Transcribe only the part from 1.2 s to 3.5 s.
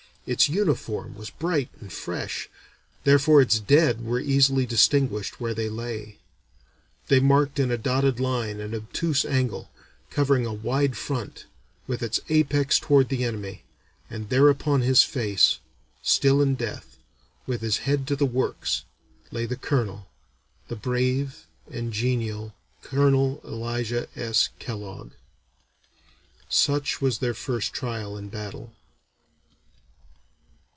bright and fresh; therefore